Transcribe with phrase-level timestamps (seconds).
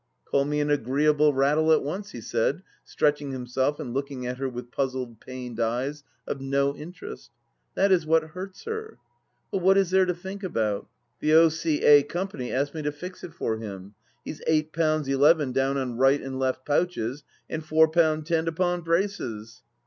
[0.25, 4.49] "Call me an agreeable rattle at once!" he said, stretching himself and lookiag at her
[4.49, 7.29] with puzzled, pained eyes of no interest—
[7.77, 8.97] ^that is what hurts her....
[9.51, 10.87] "Well, what is there to think about?
[11.19, 12.49] The O.C.A.Coy.
[12.51, 13.93] asked me to fix it for him.
[14.25, 18.81] He's eight pounds eleven down on right and left pouches, and four pound ten upon
[18.81, 19.61] braces